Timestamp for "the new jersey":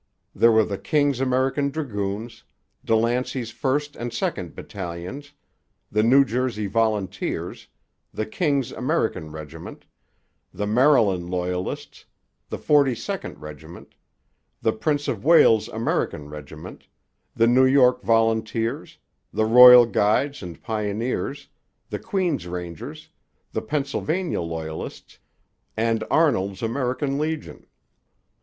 5.91-6.65